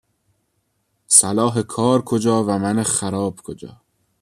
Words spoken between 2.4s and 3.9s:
و من خراب کجا